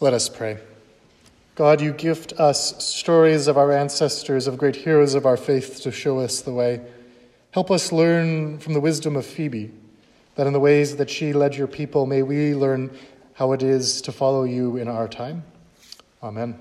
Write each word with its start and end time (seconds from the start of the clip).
Let 0.00 0.14
us 0.14 0.28
pray. 0.28 0.58
God, 1.56 1.80
you 1.80 1.92
gift 1.92 2.32
us 2.34 2.84
stories 2.84 3.48
of 3.48 3.58
our 3.58 3.72
ancestors, 3.72 4.46
of 4.46 4.56
great 4.56 4.76
heroes 4.76 5.16
of 5.16 5.26
our 5.26 5.36
faith 5.36 5.80
to 5.82 5.90
show 5.90 6.20
us 6.20 6.40
the 6.40 6.52
way. 6.52 6.80
Help 7.50 7.68
us 7.68 7.90
learn 7.90 8.60
from 8.60 8.74
the 8.74 8.80
wisdom 8.80 9.16
of 9.16 9.26
Phoebe, 9.26 9.72
that 10.36 10.46
in 10.46 10.52
the 10.52 10.60
ways 10.60 10.94
that 10.98 11.10
she 11.10 11.32
led 11.32 11.56
your 11.56 11.66
people, 11.66 12.06
may 12.06 12.22
we 12.22 12.54
learn 12.54 12.96
how 13.34 13.50
it 13.50 13.60
is 13.60 14.00
to 14.02 14.12
follow 14.12 14.44
you 14.44 14.76
in 14.76 14.86
our 14.86 15.08
time. 15.08 15.42
Amen. 16.22 16.56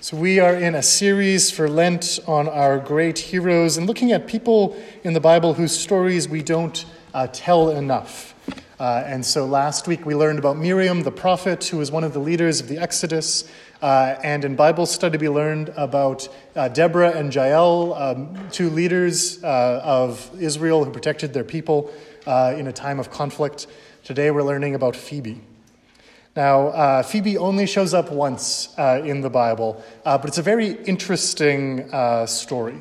So, 0.00 0.16
we 0.16 0.38
are 0.38 0.54
in 0.54 0.74
a 0.74 0.82
series 0.82 1.50
for 1.50 1.68
Lent 1.68 2.20
on 2.26 2.48
our 2.48 2.78
great 2.78 3.18
heroes 3.18 3.76
and 3.76 3.86
looking 3.86 4.12
at 4.12 4.26
people 4.26 4.82
in 5.02 5.12
the 5.12 5.20
Bible 5.20 5.52
whose 5.52 5.78
stories 5.78 6.26
we 6.26 6.42
don't 6.42 6.86
uh, 7.12 7.26
tell 7.30 7.68
enough. 7.68 8.33
Uh, 8.80 9.04
and 9.06 9.24
so 9.24 9.46
last 9.46 9.86
week 9.86 10.04
we 10.04 10.16
learned 10.16 10.36
about 10.36 10.56
Miriam, 10.56 11.02
the 11.04 11.12
prophet, 11.12 11.62
who 11.64 11.78
was 11.78 11.92
one 11.92 12.02
of 12.02 12.12
the 12.12 12.18
leaders 12.18 12.60
of 12.60 12.66
the 12.66 12.76
Exodus. 12.76 13.48
Uh, 13.80 14.16
and 14.24 14.44
in 14.44 14.56
Bible 14.56 14.84
study, 14.84 15.16
we 15.16 15.28
learned 15.28 15.68
about 15.76 16.28
uh, 16.56 16.66
Deborah 16.66 17.12
and 17.12 17.32
Jael, 17.32 17.94
um, 17.94 18.48
two 18.50 18.68
leaders 18.70 19.42
uh, 19.44 19.80
of 19.84 20.28
Israel 20.40 20.84
who 20.84 20.90
protected 20.90 21.32
their 21.32 21.44
people 21.44 21.92
uh, 22.26 22.54
in 22.58 22.66
a 22.66 22.72
time 22.72 22.98
of 22.98 23.12
conflict. 23.12 23.68
Today 24.02 24.32
we're 24.32 24.42
learning 24.42 24.74
about 24.74 24.96
Phoebe. 24.96 25.40
Now, 26.34 26.68
uh, 26.68 27.02
Phoebe 27.04 27.38
only 27.38 27.66
shows 27.66 27.94
up 27.94 28.10
once 28.10 28.74
in 28.76 29.20
the 29.20 29.30
Bible, 29.30 29.84
but 30.02 30.24
it's 30.24 30.38
a 30.38 30.42
very 30.42 30.72
interesting 30.82 31.88
story. 32.26 32.80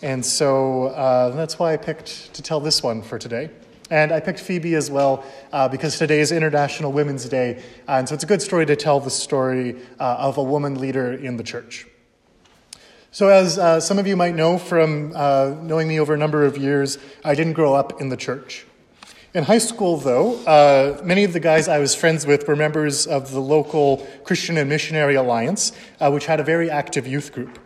And 0.00 0.24
so 0.24 1.32
that's 1.34 1.58
why 1.58 1.72
I 1.72 1.76
picked 1.76 2.32
to 2.34 2.40
tell 2.40 2.60
this 2.60 2.80
one 2.80 3.02
for 3.02 3.18
today. 3.18 3.50
And 3.92 4.10
I 4.10 4.20
picked 4.20 4.40
Phoebe 4.40 4.74
as 4.74 4.90
well 4.90 5.22
uh, 5.52 5.68
because 5.68 5.98
today 5.98 6.20
is 6.20 6.32
International 6.32 6.90
Women's 6.90 7.28
Day. 7.28 7.62
And 7.86 8.08
so 8.08 8.14
it's 8.14 8.24
a 8.24 8.26
good 8.26 8.40
story 8.40 8.64
to 8.64 8.74
tell 8.74 9.00
the 9.00 9.10
story 9.10 9.76
uh, 10.00 10.16
of 10.18 10.38
a 10.38 10.42
woman 10.42 10.80
leader 10.80 11.12
in 11.12 11.36
the 11.36 11.42
church. 11.42 11.86
So, 13.10 13.28
as 13.28 13.58
uh, 13.58 13.80
some 13.80 13.98
of 13.98 14.06
you 14.06 14.16
might 14.16 14.34
know 14.34 14.56
from 14.56 15.12
uh, 15.14 15.56
knowing 15.60 15.88
me 15.88 16.00
over 16.00 16.14
a 16.14 16.16
number 16.16 16.46
of 16.46 16.56
years, 16.56 16.96
I 17.22 17.34
didn't 17.34 17.52
grow 17.52 17.74
up 17.74 18.00
in 18.00 18.08
the 18.08 18.16
church. 18.16 18.64
In 19.34 19.44
high 19.44 19.58
school, 19.58 19.98
though, 19.98 20.42
uh, 20.46 21.02
many 21.04 21.24
of 21.24 21.34
the 21.34 21.40
guys 21.40 21.68
I 21.68 21.78
was 21.78 21.94
friends 21.94 22.26
with 22.26 22.48
were 22.48 22.56
members 22.56 23.06
of 23.06 23.30
the 23.30 23.40
local 23.40 23.98
Christian 24.24 24.56
and 24.56 24.70
Missionary 24.70 25.16
Alliance, 25.16 25.72
uh, 26.00 26.10
which 26.10 26.24
had 26.24 26.40
a 26.40 26.44
very 26.44 26.70
active 26.70 27.06
youth 27.06 27.30
group. 27.30 27.58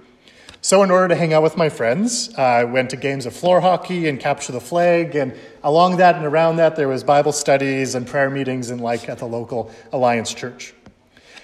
So, 0.66 0.82
in 0.82 0.90
order 0.90 1.06
to 1.06 1.14
hang 1.14 1.32
out 1.32 1.44
with 1.44 1.56
my 1.56 1.68
friends, 1.68 2.28
uh, 2.36 2.42
I 2.42 2.64
went 2.64 2.90
to 2.90 2.96
games 2.96 3.24
of 3.24 3.32
floor 3.32 3.60
hockey 3.60 4.08
and 4.08 4.18
capture 4.18 4.50
the 4.50 4.60
flag. 4.60 5.14
And 5.14 5.32
along 5.62 5.98
that 5.98 6.16
and 6.16 6.24
around 6.24 6.56
that, 6.56 6.74
there 6.74 6.88
was 6.88 7.04
Bible 7.04 7.30
studies 7.30 7.94
and 7.94 8.04
prayer 8.04 8.28
meetings 8.30 8.70
and 8.70 8.80
like 8.80 9.08
at 9.08 9.18
the 9.18 9.26
local 9.26 9.70
Alliance 9.92 10.34
Church. 10.34 10.74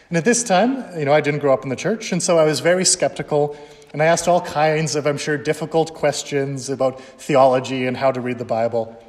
And 0.08 0.18
at 0.18 0.24
this 0.24 0.42
time, 0.42 0.98
you 0.98 1.04
know, 1.04 1.12
I 1.12 1.20
didn't 1.20 1.38
grow 1.38 1.54
up 1.54 1.62
in 1.62 1.68
the 1.68 1.76
church, 1.76 2.10
and 2.10 2.20
so 2.20 2.36
I 2.36 2.44
was 2.44 2.58
very 2.58 2.84
skeptical. 2.84 3.56
And 3.92 4.02
I 4.02 4.06
asked 4.06 4.26
all 4.26 4.40
kinds 4.40 4.96
of, 4.96 5.06
I'm 5.06 5.18
sure, 5.18 5.38
difficult 5.38 5.94
questions 5.94 6.68
about 6.68 7.00
theology 7.00 7.86
and 7.86 7.96
how 7.96 8.10
to 8.10 8.20
read 8.20 8.38
the 8.38 8.44
Bible. 8.44 9.00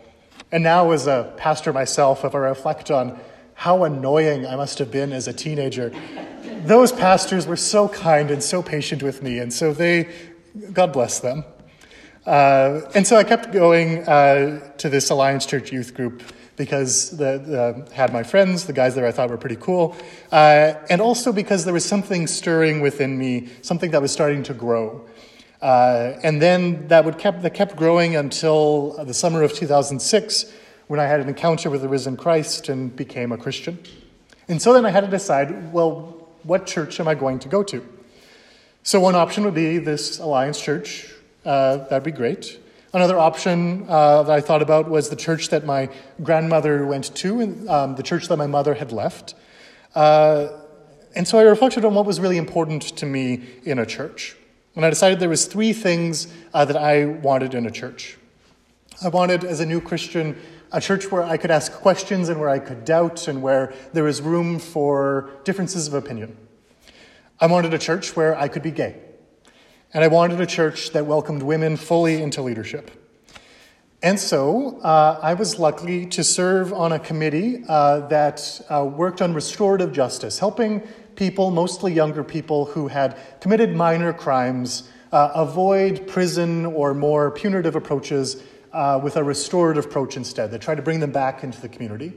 And 0.51 0.63
now, 0.63 0.91
as 0.91 1.07
a 1.07 1.33
pastor 1.37 1.73
myself, 1.73 2.23
if 2.23 2.35
I 2.35 2.37
reflect 2.37 2.91
on 2.91 3.19
how 3.55 3.83
annoying 3.83 4.45
I 4.45 4.57
must 4.57 4.77
have 4.77 4.91
been 4.91 5.11
as 5.11 5.27
a 5.27 5.33
teenager, 5.33 5.91
those 6.65 6.91
pastors 6.91 7.45
were 7.45 7.57
so 7.57 7.87
kind 7.89 8.31
and 8.31 8.41
so 8.43 8.61
patient 8.63 9.03
with 9.03 9.21
me, 9.21 9.39
and 9.39 9.53
so 9.53 9.73
they, 9.73 10.09
God 10.71 10.93
bless 10.93 11.19
them. 11.19 11.43
Uh, 12.25 12.81
and 12.95 13.05
so 13.05 13.17
I 13.17 13.23
kept 13.23 13.51
going 13.51 14.07
uh, 14.07 14.71
to 14.77 14.89
this 14.89 15.09
Alliance 15.09 15.45
Church 15.45 15.71
youth 15.71 15.93
group 15.93 16.23
because 16.55 17.11
the, 17.11 17.85
the, 17.87 17.93
had 17.93 18.13
my 18.13 18.23
friends, 18.23 18.65
the 18.65 18.73
guys 18.73 18.95
there 18.95 19.05
I 19.05 19.11
thought 19.11 19.29
were 19.29 19.37
pretty 19.37 19.57
cool, 19.57 19.95
uh, 20.31 20.75
and 20.89 21.01
also 21.01 21.33
because 21.33 21.65
there 21.65 21.73
was 21.73 21.85
something 21.85 22.27
stirring 22.27 22.81
within 22.81 23.17
me, 23.17 23.49
something 23.61 23.91
that 23.91 24.01
was 24.01 24.11
starting 24.11 24.43
to 24.43 24.53
grow. 24.53 25.05
Uh, 25.61 26.19
and 26.23 26.41
then 26.41 26.87
that 26.89 27.05
would 27.05 27.17
kept 27.17 27.41
that 27.41 27.53
kept 27.53 27.75
growing 27.75 28.15
until 28.15 29.03
the 29.05 29.13
summer 29.13 29.43
of 29.43 29.53
2006, 29.53 30.51
when 30.87 30.99
I 30.99 31.05
had 31.05 31.21
an 31.21 31.29
encounter 31.29 31.69
with 31.69 31.81
the 31.81 31.89
risen 31.89 32.17
Christ 32.17 32.69
and 32.69 32.95
became 32.95 33.31
a 33.31 33.37
Christian. 33.37 33.79
And 34.47 34.61
so 34.61 34.73
then 34.73 34.85
I 34.85 34.89
had 34.89 35.01
to 35.01 35.09
decide, 35.09 35.71
well, 35.71 36.22
what 36.43 36.67
church 36.67 36.99
am 36.99 37.07
I 37.07 37.15
going 37.15 37.39
to 37.39 37.49
go 37.49 37.63
to? 37.63 37.85
So, 38.83 38.99
one 38.99 39.15
option 39.15 39.45
would 39.45 39.53
be 39.53 39.77
this 39.77 40.19
Alliance 40.19 40.59
Church. 40.59 41.09
Uh, 41.45 41.77
that'd 41.77 42.03
be 42.03 42.11
great. 42.11 42.59
Another 42.93 43.17
option 43.17 43.85
uh, 43.89 44.23
that 44.23 44.31
I 44.31 44.41
thought 44.41 44.61
about 44.61 44.89
was 44.89 45.09
the 45.09 45.15
church 45.15 45.49
that 45.49 45.65
my 45.65 45.89
grandmother 46.21 46.85
went 46.85 47.15
to, 47.15 47.39
and 47.39 47.69
um, 47.69 47.95
the 47.95 48.03
church 48.03 48.27
that 48.27 48.37
my 48.37 48.45
mother 48.45 48.73
had 48.73 48.91
left. 48.91 49.35
Uh, 49.95 50.49
and 51.15 51.27
so 51.27 51.39
I 51.39 51.43
reflected 51.43 51.85
on 51.85 51.95
what 51.95 52.05
was 52.05 52.19
really 52.19 52.37
important 52.37 52.83
to 52.97 53.05
me 53.05 53.43
in 53.63 53.79
a 53.79 53.85
church. 53.85 54.35
And 54.75 54.85
I 54.85 54.89
decided 54.89 55.19
there 55.19 55.29
was 55.29 55.45
three 55.45 55.73
things 55.73 56.27
uh, 56.53 56.65
that 56.65 56.77
I 56.77 57.05
wanted 57.05 57.53
in 57.53 57.65
a 57.65 57.71
church. 57.71 58.17
I 59.03 59.09
wanted, 59.09 59.43
as 59.43 59.59
a 59.59 59.65
new 59.65 59.81
Christian, 59.81 60.39
a 60.73 60.81
church 60.81 61.11
where 61.11 61.23
I 61.23 61.37
could 61.37 61.51
ask 61.51 61.71
questions 61.71 62.29
and 62.29 62.39
where 62.39 62.49
I 62.49 62.57
could 62.57 62.83
doubt 62.83 63.27
and 63.27 63.43
where 63.43 63.71
there 63.93 64.03
was 64.03 64.21
room 64.21 64.57
for 64.57 65.29
differences 65.43 65.87
of 65.87 65.93
opinion. 65.93 66.35
I 67.39 67.45
wanted 67.45 67.75
a 67.75 67.77
church 67.77 68.15
where 68.15 68.35
I 68.35 68.47
could 68.47 68.63
be 68.63 68.71
gay. 68.71 68.95
And 69.93 70.03
I 70.03 70.07
wanted 70.07 70.41
a 70.41 70.47
church 70.47 70.89
that 70.91 71.05
welcomed 71.05 71.43
women 71.43 71.77
fully 71.77 72.19
into 72.19 72.41
leadership. 72.41 72.89
And 74.01 74.19
so 74.19 74.79
uh, 74.79 75.19
I 75.21 75.35
was 75.35 75.59
lucky 75.59 76.07
to 76.07 76.23
serve 76.23 76.73
on 76.73 76.91
a 76.91 76.99
committee 76.99 77.63
uh, 77.69 78.07
that 78.07 78.59
uh, 78.67 78.83
worked 78.83 79.21
on 79.21 79.35
restorative 79.35 79.93
justice, 79.93 80.39
helping 80.39 80.81
people, 81.15 81.51
mostly 81.51 81.93
younger 81.93 82.23
people, 82.23 82.65
who 82.65 82.87
had 82.87 83.15
committed 83.39 83.75
minor 83.75 84.11
crimes 84.11 84.89
uh, 85.11 85.31
avoid 85.35 86.07
prison 86.07 86.65
or 86.65 86.95
more 86.95 87.29
punitive 87.29 87.75
approaches 87.75 88.41
uh, 88.73 88.99
with 89.01 89.15
a 89.15 89.23
restorative 89.23 89.85
approach 89.85 90.17
instead 90.17 90.51
that 90.51 90.61
tried 90.61 90.75
to 90.75 90.81
bring 90.81 90.99
them 90.99 91.11
back 91.11 91.43
into 91.43 91.61
the 91.61 91.69
community. 91.69 92.13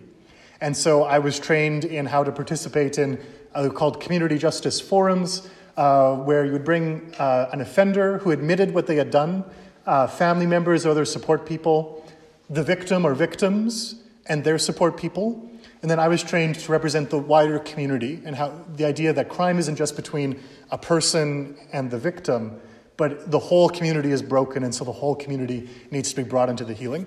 And 0.61 0.77
so 0.77 1.05
I 1.05 1.19
was 1.19 1.39
trained 1.39 1.85
in 1.85 2.07
how 2.07 2.25
to 2.25 2.33
participate 2.33 2.99
in 2.99 3.21
uh, 3.55 3.69
called 3.69 4.01
community 4.01 4.39
justice 4.39 4.81
forums, 4.81 5.49
uh, 5.77 6.17
where 6.17 6.45
you 6.45 6.53
would 6.53 6.65
bring 6.65 7.15
uh, 7.19 7.51
an 7.53 7.61
offender 7.61 8.19
who 8.19 8.31
admitted 8.31 8.73
what 8.73 8.87
they 8.87 8.97
had 8.97 9.11
done, 9.11 9.45
uh, 9.87 10.07
family 10.07 10.47
members 10.47 10.87
or 10.87 10.91
other 10.91 11.05
support 11.05 11.47
people, 11.47 12.05
the 12.49 12.63
victim 12.63 13.05
or 13.05 13.15
victims, 13.15 14.03
and 14.27 14.43
their 14.45 14.59
support 14.59 14.97
people. 14.97 15.51
And 15.83 15.91
then 15.91 16.01
I 16.01 16.09
was 16.09 16.23
trained 16.23 16.55
to 16.57 16.73
represent 16.73 17.11
the 17.11 17.19
wider 17.19 17.59
community 17.59 18.21
and 18.25 18.35
how 18.35 18.65
the 18.75 18.87
idea 18.87 19.13
that 19.13 19.29
crime 19.29 19.59
isn't 19.59 19.77
just 19.77 19.95
between 19.95 20.41
a 20.71 20.79
person 20.79 21.57
and 21.73 21.91
the 21.91 21.99
victim, 21.99 22.61
but 22.97 23.31
the 23.31 23.39
whole 23.39 23.69
community 23.69 24.11
is 24.11 24.23
broken, 24.23 24.65
and 24.65 24.75
so 24.75 24.85
the 24.85 24.93
whole 24.93 25.15
community 25.15 25.69
needs 25.91 26.11
to 26.11 26.17
be 26.17 26.23
brought 26.23 26.49
into 26.49 26.65
the 26.65 26.75
healing. 26.75 27.07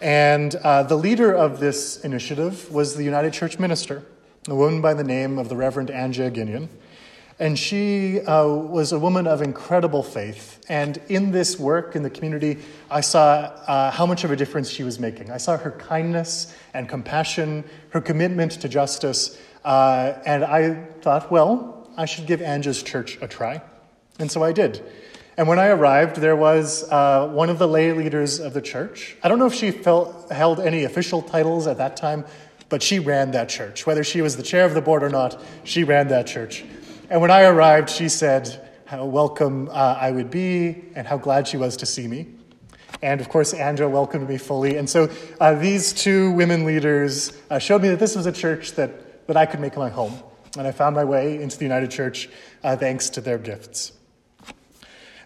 And 0.00 0.54
uh, 0.56 0.82
the 0.82 0.96
leader 0.96 1.32
of 1.32 1.60
this 1.60 2.04
initiative 2.04 2.72
was 2.72 2.96
the 2.96 3.04
United 3.04 3.32
Church 3.32 3.58
minister, 3.58 4.02
a 4.48 4.54
woman 4.54 4.80
by 4.80 4.94
the 4.94 5.04
name 5.04 5.38
of 5.38 5.48
the 5.48 5.56
Reverend 5.56 5.90
Anja 5.90 6.32
Ginion. 6.32 6.68
And 7.38 7.58
she 7.58 8.20
uh, 8.20 8.46
was 8.46 8.92
a 8.92 8.98
woman 8.98 9.26
of 9.26 9.42
incredible 9.42 10.02
faith. 10.02 10.64
And 10.68 11.00
in 11.08 11.32
this 11.32 11.58
work 11.58 11.96
in 11.96 12.02
the 12.02 12.10
community, 12.10 12.58
I 12.90 13.00
saw 13.00 13.50
uh, 13.66 13.90
how 13.90 14.06
much 14.06 14.24
of 14.24 14.30
a 14.30 14.36
difference 14.36 14.70
she 14.70 14.82
was 14.82 14.98
making. 14.98 15.30
I 15.30 15.38
saw 15.38 15.56
her 15.56 15.70
kindness 15.72 16.54
and 16.74 16.88
compassion, 16.88 17.64
her 17.90 18.00
commitment 18.00 18.52
to 18.60 18.68
justice. 18.68 19.38
Uh, 19.64 20.14
and 20.26 20.44
I 20.44 20.74
thought, 21.00 21.30
well, 21.30 21.88
I 21.96 22.06
should 22.06 22.26
give 22.26 22.40
Anja's 22.40 22.82
church 22.82 23.18
a 23.20 23.28
try. 23.28 23.62
And 24.18 24.30
so 24.30 24.42
I 24.42 24.52
did. 24.52 24.84
And 25.36 25.48
when 25.48 25.58
I 25.58 25.68
arrived, 25.68 26.16
there 26.16 26.36
was 26.36 26.84
uh, 26.90 27.28
one 27.28 27.48
of 27.48 27.58
the 27.58 27.66
lay 27.66 27.92
leaders 27.92 28.38
of 28.38 28.52
the 28.52 28.60
church. 28.60 29.16
I 29.22 29.28
don't 29.28 29.38
know 29.38 29.46
if 29.46 29.54
she 29.54 29.70
felt, 29.70 30.30
held 30.30 30.60
any 30.60 30.84
official 30.84 31.22
titles 31.22 31.66
at 31.66 31.78
that 31.78 31.96
time, 31.96 32.24
but 32.68 32.82
she 32.82 32.98
ran 32.98 33.30
that 33.30 33.48
church. 33.48 33.86
Whether 33.86 34.04
she 34.04 34.20
was 34.20 34.36
the 34.36 34.42
chair 34.42 34.64
of 34.66 34.74
the 34.74 34.82
board 34.82 35.02
or 35.02 35.08
not, 35.08 35.42
she 35.64 35.84
ran 35.84 36.08
that 36.08 36.26
church. 36.26 36.64
And 37.08 37.20
when 37.20 37.30
I 37.30 37.42
arrived, 37.42 37.88
she 37.88 38.08
said 38.08 38.68
how 38.84 39.06
welcome 39.06 39.68
uh, 39.70 39.96
I 39.98 40.10
would 40.10 40.30
be 40.30 40.84
and 40.94 41.06
how 41.06 41.16
glad 41.16 41.48
she 41.48 41.56
was 41.56 41.78
to 41.78 41.86
see 41.86 42.06
me. 42.06 42.28
And 43.00 43.20
of 43.20 43.28
course, 43.30 43.54
Anja 43.54 43.90
welcomed 43.90 44.28
me 44.28 44.36
fully. 44.36 44.76
And 44.76 44.88
so 44.88 45.10
uh, 45.40 45.54
these 45.54 45.94
two 45.94 46.30
women 46.32 46.64
leaders 46.64 47.32
uh, 47.50 47.58
showed 47.58 47.82
me 47.82 47.88
that 47.88 47.98
this 47.98 48.14
was 48.14 48.26
a 48.26 48.32
church 48.32 48.72
that, 48.72 49.26
that 49.26 49.36
I 49.36 49.46
could 49.46 49.60
make 49.60 49.76
my 49.76 49.88
home. 49.88 50.14
And 50.58 50.66
I 50.66 50.72
found 50.72 50.94
my 50.94 51.04
way 51.04 51.42
into 51.42 51.56
the 51.56 51.64
United 51.64 51.90
Church 51.90 52.28
uh, 52.62 52.76
thanks 52.76 53.08
to 53.10 53.22
their 53.22 53.38
gifts. 53.38 53.92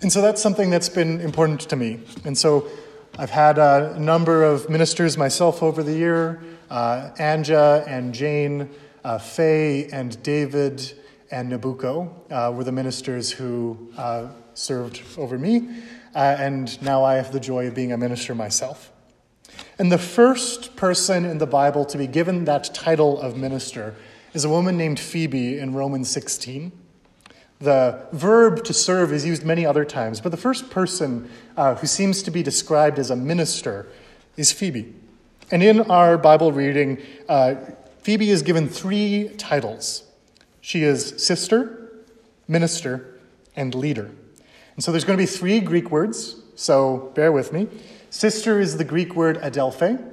And 0.02 0.12
so 0.12 0.20
that's 0.20 0.42
something 0.42 0.70
that's 0.70 0.88
been 0.88 1.20
important 1.20 1.60
to 1.60 1.76
me. 1.76 2.00
And 2.24 2.36
so 2.36 2.68
I've 3.18 3.30
had 3.30 3.58
a 3.58 3.98
number 3.98 4.44
of 4.44 4.68
ministers 4.68 5.16
myself 5.16 5.62
over 5.62 5.82
the 5.82 5.94
year 5.94 6.42
uh, 6.70 7.10
Anja 7.18 7.86
and 7.86 8.12
Jane, 8.12 8.68
uh, 9.04 9.18
Faye 9.18 9.88
and 9.92 10.20
David 10.22 10.92
and 11.30 11.50
Nabucco 11.52 12.10
uh, 12.30 12.52
were 12.52 12.64
the 12.64 12.72
ministers 12.72 13.30
who 13.30 13.92
uh, 13.96 14.28
served 14.54 15.02
over 15.16 15.38
me. 15.38 15.68
Uh, 16.14 16.36
and 16.38 16.80
now 16.82 17.04
I 17.04 17.14
have 17.14 17.32
the 17.32 17.40
joy 17.40 17.66
of 17.66 17.74
being 17.74 17.92
a 17.92 17.96
minister 17.96 18.34
myself. 18.34 18.90
And 19.78 19.92
the 19.92 19.98
first 19.98 20.76
person 20.76 21.24
in 21.24 21.38
the 21.38 21.46
Bible 21.46 21.84
to 21.86 21.98
be 21.98 22.06
given 22.06 22.44
that 22.46 22.74
title 22.74 23.20
of 23.20 23.36
minister 23.36 23.94
is 24.32 24.44
a 24.44 24.48
woman 24.48 24.76
named 24.76 24.98
Phoebe 24.98 25.58
in 25.58 25.74
Romans 25.74 26.10
16. 26.10 26.72
The 27.58 28.06
verb 28.12 28.64
to 28.64 28.74
serve 28.74 29.12
is 29.12 29.24
used 29.24 29.44
many 29.44 29.64
other 29.64 29.84
times, 29.84 30.20
but 30.20 30.30
the 30.30 30.36
first 30.36 30.70
person 30.70 31.30
uh, 31.56 31.76
who 31.76 31.86
seems 31.86 32.22
to 32.24 32.30
be 32.30 32.42
described 32.42 32.98
as 32.98 33.10
a 33.10 33.16
minister 33.16 33.88
is 34.36 34.52
Phoebe. 34.52 34.94
And 35.50 35.62
in 35.62 35.80
our 35.90 36.18
Bible 36.18 36.52
reading, 36.52 37.00
uh, 37.28 37.54
Phoebe 38.02 38.30
is 38.30 38.42
given 38.42 38.68
three 38.68 39.30
titles 39.38 40.06
she 40.66 40.82
is 40.82 41.24
sister, 41.24 41.92
minister, 42.48 43.20
and 43.54 43.72
leader. 43.72 44.10
And 44.74 44.82
so 44.82 44.90
there's 44.90 45.04
going 45.04 45.16
to 45.16 45.22
be 45.22 45.26
three 45.26 45.60
Greek 45.60 45.92
words, 45.92 46.42
so 46.56 47.12
bear 47.14 47.30
with 47.30 47.52
me. 47.52 47.68
Sister 48.10 48.60
is 48.60 48.76
the 48.76 48.82
Greek 48.82 49.14
word 49.14 49.38
adelphe, 49.42 50.04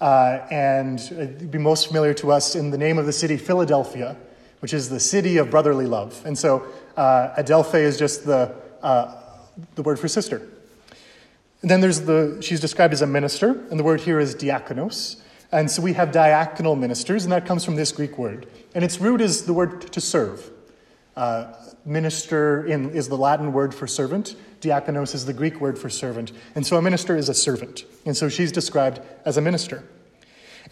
uh, 0.00 0.38
and 0.50 0.98
it'd 0.98 1.52
be 1.52 1.58
most 1.58 1.86
familiar 1.86 2.14
to 2.14 2.32
us 2.32 2.56
in 2.56 2.70
the 2.70 2.78
name 2.78 2.98
of 2.98 3.06
the 3.06 3.12
city 3.12 3.36
Philadelphia, 3.36 4.16
which 4.62 4.72
is 4.72 4.88
the 4.88 5.00
city 5.00 5.38
of 5.38 5.50
brotherly 5.50 5.86
love. 5.86 6.22
And 6.24 6.38
so 6.38 6.64
uh, 6.96 7.34
adelphe 7.36 7.74
is 7.74 7.98
just 7.98 8.24
the, 8.24 8.54
uh, 8.80 9.12
the 9.74 9.82
word 9.82 9.98
for 9.98 10.06
sister. 10.06 10.40
And 11.62 11.70
then 11.70 11.80
there's 11.80 12.02
the, 12.02 12.38
she's 12.40 12.60
described 12.60 12.92
as 12.92 13.02
a 13.02 13.06
minister, 13.06 13.66
and 13.70 13.78
the 13.78 13.82
word 13.82 14.00
here 14.00 14.20
is 14.20 14.36
diakonos. 14.36 15.20
And 15.50 15.68
so 15.68 15.82
we 15.82 15.94
have 15.94 16.10
diaconal 16.12 16.78
ministers, 16.78 17.24
and 17.24 17.32
that 17.32 17.44
comes 17.44 17.64
from 17.64 17.74
this 17.74 17.90
Greek 17.90 18.16
word. 18.16 18.46
And 18.72 18.84
its 18.84 19.00
root 19.00 19.20
is 19.20 19.46
the 19.46 19.52
word 19.52 19.92
to 19.92 20.00
serve. 20.00 20.48
Uh, 21.16 21.54
minister 21.84 22.64
in, 22.64 22.90
is 22.90 23.08
the 23.08 23.18
Latin 23.18 23.52
word 23.52 23.74
for 23.74 23.88
servant. 23.88 24.36
Diakonos 24.60 25.12
is 25.12 25.26
the 25.26 25.32
Greek 25.32 25.60
word 25.60 25.76
for 25.76 25.90
servant. 25.90 26.30
And 26.54 26.64
so 26.64 26.76
a 26.76 26.82
minister 26.82 27.16
is 27.16 27.28
a 27.28 27.34
servant. 27.34 27.84
And 28.06 28.16
so 28.16 28.28
she's 28.28 28.52
described 28.52 29.00
as 29.24 29.36
a 29.36 29.40
minister. 29.40 29.82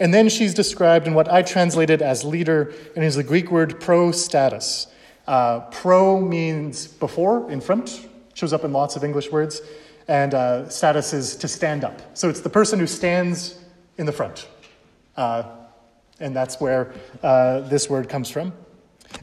And 0.01 0.13
then 0.13 0.29
she's 0.29 0.55
described 0.55 1.07
in 1.07 1.15
what 1.15 1.31
I 1.31 1.43
translated 1.43 2.03
as 2.03 2.25
leader, 2.25 2.73
and 2.97 3.05
is 3.05 3.17
the 3.17 3.23
Greek 3.23 3.51
word 3.51 3.79
pro 3.81 4.11
status. 4.11 4.87
Uh, 5.29 5.61
pro 5.71 6.21
means 6.21 6.87
before, 6.89 7.51
in 7.51 7.61
front, 7.61 8.09
shows 8.35 8.53
up 8.53 8.65
in 8.65 8.73
lots 8.73 8.97
of 8.97 9.05
English 9.05 9.31
words, 9.31 9.61
and 10.09 10.35
uh, 10.35 10.69
status 10.69 11.13
is 11.13 11.37
to 11.37 11.47
stand 11.47 11.85
up. 11.85 12.01
So 12.17 12.31
it's 12.31 12.41
the 12.41 12.51
person 12.51 12.81
who 12.81 12.87
stands 12.87 13.61
in 13.99 14.07
the 14.07 14.13
front. 14.13 14.49
Uh, 15.17 15.43
and 16.19 16.35
that's 16.35 16.61
where 16.61 16.93
uh, 17.23 17.61
this 17.61 17.91
word 17.91 18.09
comes 18.09 18.31
from. 18.31 18.53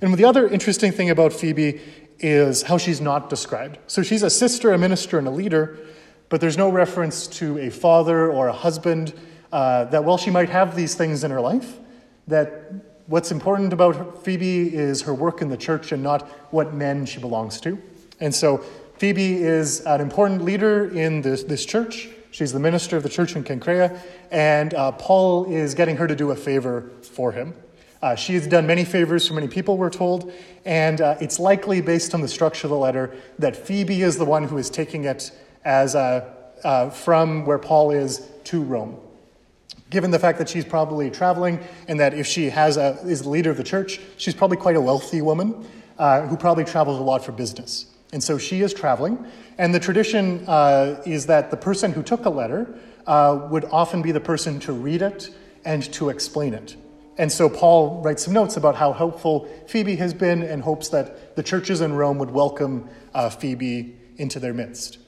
And 0.01 0.13
the 0.13 0.25
other 0.25 0.47
interesting 0.47 0.91
thing 0.91 1.09
about 1.09 1.33
Phoebe 1.33 1.81
is 2.19 2.61
how 2.63 2.77
she's 2.77 3.01
not 3.01 3.29
described. 3.29 3.79
So 3.87 4.03
she's 4.03 4.23
a 4.23 4.29
sister, 4.29 4.73
a 4.73 4.77
minister, 4.77 5.17
and 5.17 5.27
a 5.27 5.31
leader, 5.31 5.77
but 6.29 6.39
there's 6.41 6.57
no 6.57 6.69
reference 6.69 7.25
to 7.27 7.57
a 7.57 7.69
father 7.69 8.31
or 8.31 8.47
a 8.47 8.53
husband. 8.53 9.13
Uh, 9.51 9.85
that 9.85 10.03
while 10.03 10.17
she 10.17 10.29
might 10.29 10.49
have 10.49 10.75
these 10.75 10.95
things 10.95 11.23
in 11.23 11.31
her 11.31 11.41
life, 11.41 11.77
that 12.27 12.71
what's 13.07 13.31
important 13.31 13.71
about 13.71 14.23
Phoebe 14.23 14.75
is 14.75 15.01
her 15.03 15.13
work 15.13 15.41
in 15.41 15.49
the 15.49 15.57
church 15.57 15.91
and 15.91 16.03
not 16.03 16.27
what 16.51 16.73
men 16.73 17.05
she 17.05 17.19
belongs 17.19 17.61
to. 17.61 17.81
And 18.19 18.35
so 18.35 18.57
Phoebe 18.97 19.41
is 19.41 19.81
an 19.81 20.01
important 20.01 20.43
leader 20.43 20.89
in 20.89 21.21
this, 21.21 21.43
this 21.43 21.65
church. 21.65 22.09
She's 22.31 22.51
the 22.51 22.59
minister 22.59 22.97
of 22.97 23.03
the 23.03 23.09
church 23.09 23.35
in 23.35 23.43
Cenchrea, 23.43 23.99
and 24.31 24.73
uh, 24.73 24.91
Paul 24.91 25.45
is 25.45 25.73
getting 25.73 25.95
her 25.97 26.07
to 26.07 26.15
do 26.15 26.31
a 26.31 26.35
favor 26.35 26.91
for 27.01 27.31
him. 27.31 27.53
Uh, 28.01 28.15
she 28.15 28.33
has 28.33 28.45
done 28.45 28.67
many 28.67 28.83
favors 28.83 29.27
for 29.27 29.33
many 29.33 29.47
people, 29.47 29.77
we're 29.77 29.89
told, 29.89 30.31
and 30.65 31.01
uh, 31.01 31.15
it's 31.19 31.39
likely, 31.39 31.81
based 31.81 32.13
on 32.13 32.21
the 32.21 32.27
structure 32.27 32.67
of 32.67 32.71
the 32.71 32.77
letter, 32.77 33.15
that 33.39 33.55
Phoebe 33.55 34.01
is 34.01 34.17
the 34.17 34.25
one 34.25 34.43
who 34.43 34.57
is 34.57 34.69
taking 34.69 35.05
it 35.05 35.31
as 35.63 35.95
uh, 35.95 36.89
from 36.91 37.45
where 37.45 37.57
Paul 37.57 37.91
is 37.91 38.27
to 38.43 38.61
Rome. 38.61 38.99
Given 39.89 40.11
the 40.11 40.19
fact 40.19 40.37
that 40.39 40.49
she's 40.49 40.65
probably 40.65 41.09
traveling, 41.09 41.59
and 41.87 41.99
that 41.99 42.13
if 42.13 42.27
she 42.27 42.49
has 42.49 42.77
a, 42.77 42.99
is 43.05 43.21
the 43.21 43.29
leader 43.29 43.49
of 43.49 43.57
the 43.57 43.63
church, 43.63 43.99
she's 44.17 44.33
probably 44.33 44.57
quite 44.57 44.75
a 44.75 44.81
wealthy 44.81 45.21
woman 45.21 45.65
uh, 45.97 46.21
who 46.27 46.35
probably 46.37 46.65
travels 46.65 46.99
a 46.99 47.03
lot 47.03 47.23
for 47.23 47.31
business. 47.31 47.87
And 48.13 48.23
so 48.23 48.37
she 48.37 48.61
is 48.61 48.73
traveling, 48.73 49.25
and 49.57 49.73
the 49.73 49.79
tradition 49.79 50.43
uh, 50.47 51.01
is 51.05 51.25
that 51.27 51.51
the 51.51 51.57
person 51.57 51.91
who 51.91 52.03
took 52.03 52.25
a 52.25 52.29
letter 52.29 52.73
would 53.49 53.65
often 53.65 54.01
be 54.01 54.11
the 54.11 54.19
person 54.19 54.59
to 54.61 54.73
read 54.73 55.01
it 55.01 55.29
and 55.65 55.83
to 55.93 56.09
explain 56.09 56.53
it. 56.53 56.75
And 57.17 57.31
so 57.31 57.49
Paul 57.49 58.01
writes 58.03 58.23
some 58.23 58.33
notes 58.33 58.57
about 58.57 58.75
how 58.75 58.93
helpful 58.93 59.47
Phoebe 59.67 59.95
has 59.95 60.13
been 60.13 60.43
and 60.43 60.61
hopes 60.61 60.89
that 60.89 61.35
the 61.35 61.43
churches 61.43 61.81
in 61.81 61.93
Rome 61.93 62.19
would 62.19 62.31
welcome 62.31 62.89
uh, 63.13 63.29
Phoebe 63.29 63.95
into 64.17 64.39
their 64.39 64.53
midst. 64.53 64.99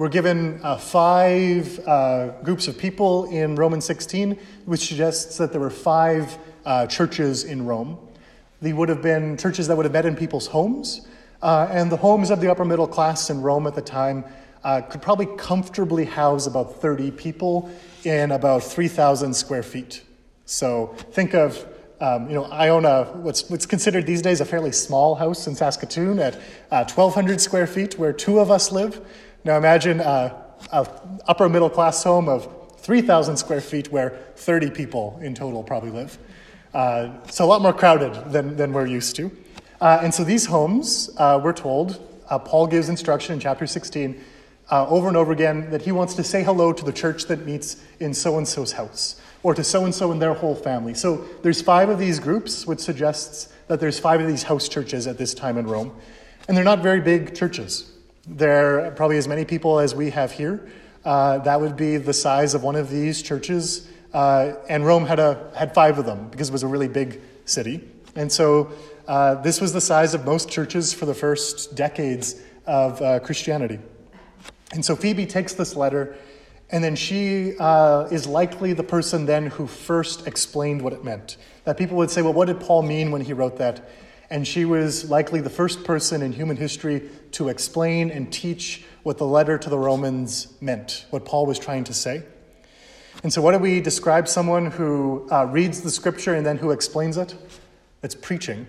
We're 0.00 0.08
given 0.08 0.58
uh, 0.62 0.78
five 0.78 1.78
uh, 1.86 2.28
groups 2.42 2.68
of 2.68 2.78
people 2.78 3.26
in 3.26 3.54
Romans 3.54 3.84
16, 3.84 4.38
which 4.64 4.88
suggests 4.88 5.36
that 5.36 5.52
there 5.52 5.60
were 5.60 5.68
five 5.68 6.38
uh, 6.64 6.86
churches 6.86 7.44
in 7.44 7.66
Rome. 7.66 7.98
They 8.62 8.72
would 8.72 8.88
have 8.88 9.02
been 9.02 9.36
churches 9.36 9.68
that 9.68 9.76
would 9.76 9.84
have 9.84 9.92
met 9.92 10.06
in 10.06 10.16
people's 10.16 10.46
homes, 10.46 11.06
uh, 11.42 11.68
and 11.70 11.92
the 11.92 11.98
homes 11.98 12.30
of 12.30 12.40
the 12.40 12.50
upper 12.50 12.64
middle 12.64 12.86
class 12.88 13.28
in 13.28 13.42
Rome 13.42 13.66
at 13.66 13.74
the 13.74 13.82
time 13.82 14.24
uh, 14.64 14.80
could 14.80 15.02
probably 15.02 15.26
comfortably 15.36 16.06
house 16.06 16.46
about 16.46 16.80
30 16.80 17.10
people 17.10 17.70
in 18.04 18.30
about 18.30 18.62
3,000 18.62 19.34
square 19.34 19.62
feet. 19.62 20.02
So 20.46 20.94
think 21.10 21.34
of, 21.34 21.62
um, 22.00 22.26
you 22.26 22.34
know, 22.36 22.44
I 22.44 22.70
own 22.70 22.86
a 22.86 23.04
what's, 23.04 23.50
what's 23.50 23.66
considered 23.66 24.06
these 24.06 24.22
days 24.22 24.40
a 24.40 24.46
fairly 24.46 24.72
small 24.72 25.16
house 25.16 25.46
in 25.46 25.54
Saskatoon 25.54 26.18
at 26.20 26.36
uh, 26.70 26.84
1,200 26.84 27.38
square 27.38 27.66
feet 27.66 27.98
where 27.98 28.14
two 28.14 28.38
of 28.38 28.50
us 28.50 28.72
live. 28.72 29.06
Now 29.44 29.56
imagine 29.56 30.00
uh, 30.00 30.42
a 30.70 30.86
upper 31.26 31.48
middle 31.48 31.70
class 31.70 32.02
home 32.04 32.28
of 32.28 32.76
3,000 32.78 33.36
square 33.36 33.60
feet 33.60 33.90
where 33.90 34.10
30 34.36 34.70
people 34.70 35.18
in 35.22 35.34
total 35.34 35.62
probably 35.62 35.90
live. 35.90 36.18
Uh, 36.74 37.10
so 37.30 37.44
a 37.44 37.46
lot 37.46 37.62
more 37.62 37.72
crowded 37.72 38.32
than, 38.32 38.56
than 38.56 38.72
we're 38.72 38.86
used 38.86 39.16
to. 39.16 39.30
Uh, 39.80 40.00
and 40.02 40.12
so 40.12 40.24
these 40.24 40.46
homes, 40.46 41.10
uh, 41.16 41.40
we're 41.42 41.52
told, 41.52 42.06
uh, 42.28 42.38
Paul 42.38 42.66
gives 42.66 42.88
instruction 42.88 43.34
in 43.34 43.40
chapter 43.40 43.66
16 43.66 44.22
uh, 44.70 44.86
over 44.88 45.08
and 45.08 45.16
over 45.16 45.32
again 45.32 45.70
that 45.70 45.82
he 45.82 45.90
wants 45.90 46.14
to 46.14 46.22
say 46.22 46.44
hello 46.44 46.72
to 46.72 46.84
the 46.84 46.92
church 46.92 47.24
that 47.26 47.44
meets 47.44 47.82
in 47.98 48.14
so 48.14 48.38
and 48.38 48.46
so's 48.46 48.72
house 48.72 49.20
or 49.42 49.54
to 49.54 49.64
so 49.64 49.84
and 49.84 49.94
so 49.94 50.12
and 50.12 50.20
their 50.20 50.34
whole 50.34 50.54
family. 50.54 50.94
So 50.94 51.24
there's 51.42 51.62
five 51.62 51.88
of 51.88 51.98
these 51.98 52.20
groups, 52.20 52.66
which 52.66 52.80
suggests 52.80 53.52
that 53.68 53.80
there's 53.80 53.98
five 53.98 54.20
of 54.20 54.26
these 54.28 54.42
house 54.42 54.68
churches 54.68 55.06
at 55.06 55.16
this 55.16 55.32
time 55.32 55.56
in 55.56 55.66
Rome. 55.66 55.96
And 56.46 56.56
they're 56.56 56.64
not 56.64 56.82
very 56.82 57.00
big 57.00 57.34
churches. 57.34 57.90
They're 58.32 58.92
probably 58.92 59.18
as 59.18 59.26
many 59.26 59.44
people 59.44 59.80
as 59.80 59.92
we 59.92 60.10
have 60.10 60.30
here. 60.30 60.70
Uh, 61.04 61.38
that 61.38 61.60
would 61.60 61.76
be 61.76 61.96
the 61.96 62.12
size 62.12 62.54
of 62.54 62.62
one 62.62 62.76
of 62.76 62.88
these 62.88 63.22
churches. 63.22 63.88
Uh, 64.14 64.52
and 64.68 64.86
Rome 64.86 65.04
had, 65.04 65.18
a, 65.18 65.50
had 65.56 65.74
five 65.74 65.98
of 65.98 66.06
them 66.06 66.28
because 66.28 66.48
it 66.48 66.52
was 66.52 66.62
a 66.62 66.68
really 66.68 66.86
big 66.86 67.20
city. 67.44 67.80
And 68.14 68.30
so 68.30 68.70
uh, 69.08 69.34
this 69.36 69.60
was 69.60 69.72
the 69.72 69.80
size 69.80 70.14
of 70.14 70.24
most 70.24 70.48
churches 70.48 70.94
for 70.94 71.06
the 71.06 71.14
first 71.14 71.74
decades 71.74 72.40
of 72.66 73.02
uh, 73.02 73.18
Christianity. 73.18 73.80
And 74.72 74.84
so 74.84 74.94
Phoebe 74.94 75.26
takes 75.26 75.54
this 75.54 75.74
letter 75.74 76.16
and 76.70 76.84
then 76.84 76.94
she 76.94 77.56
uh, 77.58 78.04
is 78.12 78.28
likely 78.28 78.74
the 78.74 78.84
person 78.84 79.26
then 79.26 79.46
who 79.46 79.66
first 79.66 80.28
explained 80.28 80.82
what 80.82 80.92
it 80.92 81.02
meant. 81.02 81.36
That 81.64 81.76
people 81.76 81.96
would 81.96 82.12
say, 82.12 82.22
well, 82.22 82.32
what 82.32 82.46
did 82.46 82.60
Paul 82.60 82.82
mean 82.82 83.10
when 83.10 83.22
he 83.22 83.32
wrote 83.32 83.56
that? 83.58 83.88
And 84.30 84.46
she 84.46 84.64
was 84.64 85.10
likely 85.10 85.40
the 85.40 85.50
first 85.50 85.82
person 85.84 86.22
in 86.22 86.32
human 86.32 86.56
history 86.56 87.08
to 87.32 87.48
explain 87.48 88.10
and 88.10 88.32
teach 88.32 88.84
what 89.02 89.18
the 89.18 89.26
letter 89.26 89.58
to 89.58 89.68
the 89.68 89.78
Romans 89.78 90.54
meant, 90.60 91.06
what 91.10 91.24
Paul 91.24 91.46
was 91.46 91.58
trying 91.58 91.84
to 91.84 91.94
say. 91.94 92.22
And 93.22 93.32
so, 93.32 93.42
what 93.42 93.52
do 93.52 93.58
we 93.58 93.80
describe 93.80 94.28
someone 94.28 94.70
who 94.70 95.28
uh, 95.30 95.46
reads 95.46 95.80
the 95.80 95.90
scripture 95.90 96.34
and 96.34 96.46
then 96.46 96.58
who 96.58 96.70
explains 96.70 97.16
it? 97.16 97.34
It's 98.02 98.14
preaching. 98.14 98.66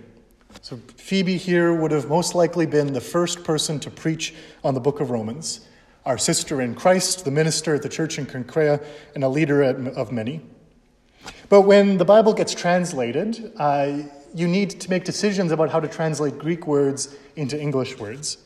So, 0.61 0.77
Phoebe 0.97 1.37
here 1.37 1.73
would 1.73 1.91
have 1.91 2.09
most 2.09 2.33
likely 2.33 2.65
been 2.65 2.91
the 2.93 3.01
first 3.01 3.43
person 3.43 3.79
to 3.81 3.91
preach 3.91 4.33
on 4.63 4.73
the 4.73 4.81
book 4.81 4.99
of 4.99 5.11
Romans 5.11 5.67
our 6.05 6.17
sister 6.17 6.61
in 6.61 6.73
Christ, 6.73 7.25
the 7.25 7.31
minister 7.31 7.75
at 7.75 7.83
the 7.83 7.89
church 7.89 8.17
in 8.17 8.25
Cenchrea, 8.25 8.83
and 9.13 9.23
a 9.23 9.29
leader 9.29 9.61
of 9.61 10.11
many. 10.11 10.41
But 11.49 11.61
when 11.61 11.97
the 11.97 12.05
Bible 12.05 12.33
gets 12.33 12.55
translated, 12.55 13.53
uh, 13.57 13.99
you 14.33 14.47
need 14.47 14.69
to 14.81 14.89
make 14.89 15.03
decisions 15.03 15.51
about 15.51 15.69
how 15.69 15.79
to 15.79 15.87
translate 15.87 16.37
Greek 16.39 16.67
words 16.67 17.15
into 17.35 17.59
English 17.59 17.97
words. 17.97 18.37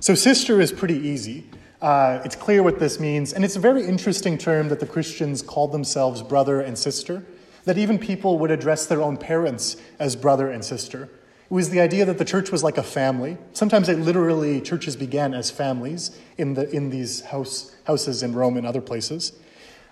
So, 0.00 0.14
sister 0.14 0.60
is 0.60 0.72
pretty 0.72 0.96
easy. 0.96 1.46
Uh, 1.82 2.20
it's 2.24 2.36
clear 2.36 2.62
what 2.62 2.78
this 2.78 3.00
means, 3.00 3.32
and 3.32 3.44
it's 3.44 3.56
a 3.56 3.60
very 3.60 3.86
interesting 3.86 4.36
term 4.36 4.68
that 4.68 4.80
the 4.80 4.86
Christians 4.86 5.40
called 5.40 5.72
themselves 5.72 6.22
brother 6.22 6.60
and 6.60 6.76
sister, 6.76 7.24
that 7.64 7.78
even 7.78 7.98
people 7.98 8.38
would 8.38 8.50
address 8.50 8.86
their 8.86 9.00
own 9.00 9.16
parents 9.16 9.76
as 9.98 10.14
brother 10.14 10.50
and 10.50 10.64
sister. 10.64 11.04
It 11.50 11.54
was 11.54 11.70
the 11.70 11.80
idea 11.80 12.04
that 12.04 12.18
the 12.18 12.24
church 12.24 12.52
was 12.52 12.62
like 12.62 12.78
a 12.78 12.82
family. 12.82 13.38
Sometimes 13.54 13.88
it 13.88 13.98
literally, 13.98 14.60
churches 14.60 14.94
began 14.94 15.34
as 15.34 15.50
families 15.50 16.16
in, 16.38 16.54
the, 16.54 16.70
in 16.70 16.90
these 16.90 17.22
house, 17.22 17.74
houses 17.84 18.22
in 18.22 18.34
Rome 18.34 18.56
and 18.56 18.66
other 18.66 18.80
places. 18.80 19.32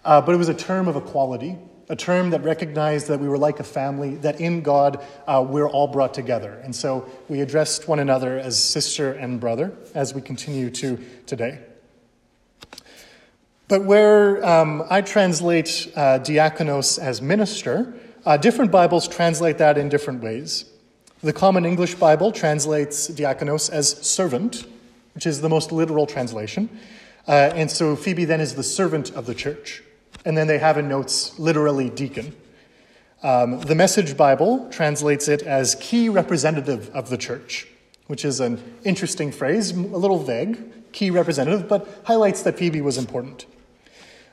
Uh, 0.04 0.20
but 0.20 0.34
it 0.34 0.38
was 0.38 0.48
a 0.48 0.54
term 0.54 0.88
of 0.88 0.96
equality, 0.96 1.58
a 1.88 1.96
term 1.96 2.30
that 2.30 2.42
recognized 2.42 3.08
that 3.08 3.18
we 3.18 3.28
were 3.28 3.38
like 3.38 3.60
a 3.60 3.64
family, 3.64 4.16
that 4.16 4.40
in 4.40 4.62
God 4.62 5.04
uh, 5.26 5.44
we're 5.46 5.68
all 5.68 5.88
brought 5.88 6.14
together. 6.14 6.60
And 6.64 6.74
so 6.74 7.08
we 7.28 7.40
addressed 7.40 7.88
one 7.88 7.98
another 7.98 8.38
as 8.38 8.62
sister 8.62 9.12
and 9.12 9.40
brother 9.40 9.72
as 9.94 10.14
we 10.14 10.20
continue 10.20 10.70
to 10.70 10.98
today. 11.26 11.60
But 13.68 13.84
where 13.84 14.44
um, 14.46 14.84
I 14.88 15.02
translate 15.02 15.92
uh, 15.94 16.18
diakonos 16.20 16.98
as 16.98 17.20
minister, 17.20 17.94
uh, 18.24 18.36
different 18.36 18.70
Bibles 18.70 19.06
translate 19.08 19.58
that 19.58 19.76
in 19.76 19.88
different 19.88 20.22
ways. 20.22 20.64
The 21.22 21.32
Common 21.32 21.66
English 21.66 21.94
Bible 21.96 22.32
translates 22.32 23.08
diakonos 23.08 23.70
as 23.70 23.90
servant, 24.06 24.66
which 25.14 25.26
is 25.26 25.40
the 25.40 25.48
most 25.48 25.72
literal 25.72 26.06
translation. 26.06 26.70
Uh, 27.26 27.50
and 27.54 27.70
so 27.70 27.96
Phoebe 27.96 28.24
then 28.24 28.40
is 28.40 28.54
the 28.54 28.62
servant 28.62 29.10
of 29.12 29.26
the 29.26 29.34
church. 29.34 29.82
And 30.24 30.36
then 30.36 30.46
they 30.46 30.58
have 30.58 30.78
in 30.78 30.88
notes 30.88 31.38
literally 31.38 31.90
deacon. 31.90 32.34
Um, 33.22 33.60
the 33.60 33.74
Message 33.74 34.16
Bible 34.16 34.68
translates 34.70 35.26
it 35.28 35.42
as 35.42 35.74
key 35.76 36.08
representative 36.08 36.90
of 36.90 37.08
the 37.08 37.16
church, 37.16 37.66
which 38.06 38.24
is 38.24 38.38
an 38.38 38.62
interesting 38.84 39.32
phrase, 39.32 39.72
a 39.72 39.76
little 39.76 40.18
vague, 40.18 40.92
key 40.92 41.10
representative, 41.10 41.68
but 41.68 41.88
highlights 42.04 42.42
that 42.42 42.58
Phoebe 42.58 42.80
was 42.80 42.96
important. 42.96 43.46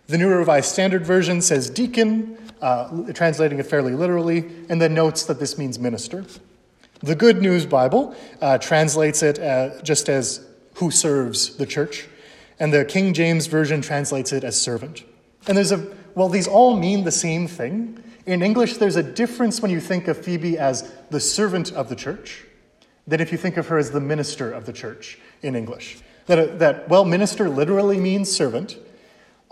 The 0.08 0.20
New 0.20 0.30
Revised 0.30 0.72
Standard 0.72 1.04
Version 1.04 1.42
says 1.42 1.68
deacon, 1.70 2.38
uh, 2.62 3.12
translating 3.14 3.58
it 3.58 3.66
fairly 3.66 3.94
literally, 3.94 4.46
and 4.70 4.80
then 4.80 4.94
notes 4.94 5.24
that 5.26 5.40
this 5.40 5.58
means 5.58 5.80
minister. 5.80 6.26
The 7.02 7.16
Good 7.16 7.42
News 7.42 7.66
Bible 7.66 8.16
uh, 8.40 8.60
translates 8.60 9.24
it 9.24 9.40
uh, 9.40 9.82
just 9.82 10.10
as 10.10 10.46
who 10.76 10.92
serves 10.92 11.56
the 11.58 11.66
church, 11.66 12.08
and 12.60 12.72
the 12.72 12.86
King 12.86 13.14
James 13.14 13.48
Version 13.48 13.82
translates 13.82 14.32
it 14.32 14.44
as 14.44 14.62
servant. 14.62 15.04
And 15.48 15.58
there's 15.58 15.72
a, 15.72 15.86
well, 16.16 16.30
these 16.30 16.48
all 16.48 16.76
mean 16.76 17.04
the 17.04 17.12
same 17.12 17.48
thing. 17.48 18.02
In 18.26 18.42
English, 18.42 18.78
there's 18.78 18.96
a 18.96 19.04
difference 19.04 19.62
when 19.62 19.72
you 19.72 19.80
think 19.80 20.08
of 20.08 20.18
Phoebe 20.18 20.58
as 20.58 20.92
the 21.12 21.20
servant 21.20 21.72
of 21.74 21.90
the 21.90 21.96
church 21.96 22.44
than 23.06 23.22
if 23.22 23.32
you 23.32 23.38
think 23.38 23.58
of 23.58 23.68
her 23.68 23.78
as 23.78 23.92
the 23.92 24.00
minister 24.00 24.52
of 24.52 24.66
the 24.66 24.74
church 24.74 25.20
in 25.44 25.56
English. 25.56 25.98
That, 26.26 26.58
that 26.60 26.90
well, 26.90 27.06
minister 27.06 27.48
literally 27.50 28.00
means 28.00 28.32
servant, 28.32 28.78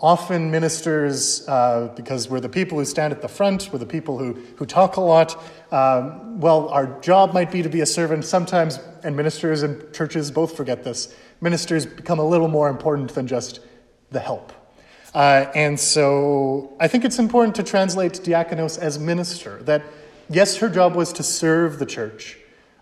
Often, 0.00 0.50
ministers, 0.50 1.48
uh, 1.48 1.92
because 1.94 2.28
we're 2.28 2.40
the 2.40 2.48
people 2.48 2.78
who 2.78 2.84
stand 2.84 3.12
at 3.12 3.22
the 3.22 3.28
front, 3.28 3.70
we're 3.72 3.78
the 3.78 3.86
people 3.86 4.18
who, 4.18 4.34
who 4.56 4.66
talk 4.66 4.96
a 4.96 5.00
lot, 5.00 5.42
um, 5.72 6.40
well, 6.40 6.68
our 6.68 7.00
job 7.00 7.32
might 7.32 7.52
be 7.52 7.62
to 7.62 7.68
be 7.68 7.80
a 7.80 7.86
servant. 7.86 8.24
Sometimes, 8.24 8.80
and 9.04 9.16
ministers 9.16 9.62
and 9.62 9.94
churches 9.94 10.32
both 10.32 10.56
forget 10.56 10.82
this, 10.82 11.14
ministers 11.40 11.86
become 11.86 12.18
a 12.18 12.26
little 12.26 12.48
more 12.48 12.68
important 12.68 13.14
than 13.14 13.28
just 13.28 13.60
the 14.10 14.18
help. 14.18 14.52
Uh, 15.14 15.46
and 15.54 15.78
so 15.78 16.74
I 16.80 16.88
think 16.88 17.04
it's 17.04 17.20
important 17.20 17.54
to 17.56 17.62
translate 17.62 18.14
diakonos 18.14 18.78
as 18.78 18.98
minister, 18.98 19.62
that 19.62 19.82
yes, 20.28 20.56
her 20.56 20.68
job 20.68 20.96
was 20.96 21.12
to 21.14 21.22
serve 21.22 21.78
the 21.78 21.86
church, 21.86 22.36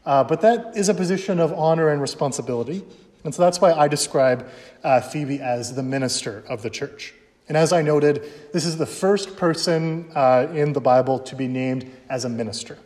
uh, 0.06 0.24
but 0.24 0.40
that 0.40 0.74
is 0.74 0.88
a 0.88 0.94
position 0.94 1.38
of 1.38 1.52
honor 1.52 1.90
and 1.90 2.00
responsibility. 2.00 2.82
And 3.24 3.34
so 3.34 3.42
that's 3.42 3.60
why 3.60 3.72
I 3.72 3.86
describe 3.86 4.48
uh, 4.82 5.00
Phoebe 5.00 5.40
as 5.40 5.74
the 5.74 5.82
minister 5.82 6.42
of 6.48 6.62
the 6.62 6.70
church. 6.70 7.14
And 7.48 7.56
as 7.56 7.72
I 7.72 7.82
noted, 7.82 8.24
this 8.52 8.64
is 8.64 8.78
the 8.78 8.86
first 8.86 9.36
person 9.36 10.10
uh, 10.14 10.48
in 10.54 10.72
the 10.72 10.80
Bible 10.80 11.18
to 11.20 11.36
be 11.36 11.46
named 11.46 11.90
as 12.08 12.24
a 12.24 12.28
minister. 12.28 12.78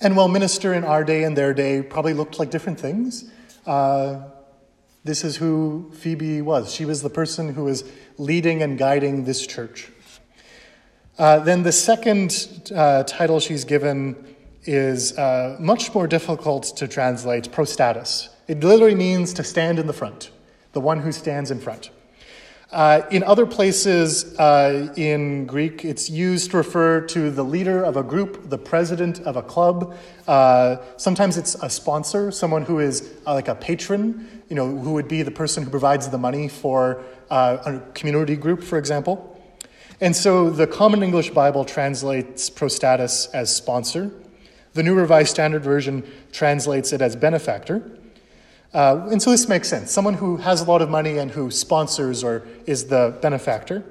And 0.00 0.16
while 0.16 0.28
minister 0.28 0.74
in 0.74 0.84
our 0.84 1.04
day 1.04 1.22
and 1.22 1.36
their 1.36 1.54
day 1.54 1.80
probably 1.80 2.12
looked 2.12 2.38
like 2.38 2.50
different 2.50 2.80
things, 2.80 3.30
uh, 3.66 4.22
this 5.04 5.22
is 5.22 5.36
who 5.36 5.90
Phoebe 5.92 6.40
was. 6.40 6.72
She 6.72 6.84
was 6.84 7.02
the 7.02 7.10
person 7.10 7.54
who 7.54 7.64
was 7.64 7.84
leading 8.16 8.62
and 8.62 8.78
guiding 8.78 9.24
this 9.24 9.46
church. 9.46 9.90
Uh, 11.18 11.38
then 11.38 11.62
the 11.62 11.72
second 11.72 12.72
uh, 12.74 13.04
title 13.04 13.38
she's 13.38 13.64
given 13.64 14.34
is 14.64 15.16
uh, 15.18 15.56
much 15.60 15.94
more 15.94 16.06
difficult 16.06 16.64
to 16.76 16.88
translate, 16.88 17.52
prostatus. 17.52 18.30
It 18.48 18.64
literally 18.64 18.94
means 18.94 19.34
to 19.34 19.44
stand 19.44 19.78
in 19.78 19.86
the 19.86 19.92
front, 19.92 20.30
the 20.72 20.80
one 20.80 21.00
who 21.00 21.12
stands 21.12 21.50
in 21.50 21.60
front. 21.60 21.90
Uh, 22.74 23.06
in 23.12 23.22
other 23.22 23.46
places 23.46 24.36
uh, 24.40 24.92
in 24.96 25.46
Greek, 25.46 25.84
it's 25.84 26.10
used 26.10 26.50
to 26.50 26.56
refer 26.56 27.00
to 27.00 27.30
the 27.30 27.44
leader 27.44 27.84
of 27.84 27.96
a 27.96 28.02
group, 28.02 28.50
the 28.50 28.58
president 28.58 29.20
of 29.20 29.36
a 29.36 29.42
club. 29.42 29.96
Uh, 30.26 30.78
sometimes 30.96 31.38
it's 31.38 31.54
a 31.62 31.70
sponsor, 31.70 32.32
someone 32.32 32.62
who 32.62 32.80
is 32.80 33.14
uh, 33.28 33.32
like 33.32 33.46
a 33.46 33.54
patron, 33.54 34.42
you 34.48 34.56
know, 34.56 34.76
who 34.76 34.92
would 34.92 35.06
be 35.06 35.22
the 35.22 35.30
person 35.30 35.62
who 35.62 35.70
provides 35.70 36.08
the 36.08 36.18
money 36.18 36.48
for 36.48 37.00
uh, 37.30 37.58
a 37.64 37.92
community 37.92 38.34
group, 38.34 38.60
for 38.60 38.76
example. 38.76 39.40
And 40.00 40.16
so 40.16 40.50
the 40.50 40.66
Common 40.66 41.04
English 41.04 41.30
Bible 41.30 41.64
translates 41.64 42.50
prostatus 42.50 43.32
as 43.32 43.54
sponsor. 43.54 44.10
The 44.72 44.82
New 44.82 44.96
Revised 44.96 45.30
Standard 45.30 45.62
Version 45.62 46.02
translates 46.32 46.92
it 46.92 47.00
as 47.00 47.14
benefactor. 47.14 47.88
Uh, 48.74 49.06
and 49.10 49.22
so 49.22 49.30
this 49.30 49.48
makes 49.48 49.68
sense. 49.68 49.92
Someone 49.92 50.14
who 50.14 50.36
has 50.38 50.60
a 50.60 50.64
lot 50.64 50.82
of 50.82 50.90
money 50.90 51.18
and 51.18 51.30
who 51.30 51.50
sponsors 51.50 52.24
or 52.24 52.42
is 52.66 52.86
the 52.86 53.16
benefactor. 53.22 53.84